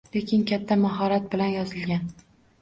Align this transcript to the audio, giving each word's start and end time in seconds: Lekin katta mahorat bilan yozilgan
Lekin 0.13 0.45
katta 0.51 0.77
mahorat 0.85 1.27
bilan 1.35 1.53
yozilgan 1.57 2.11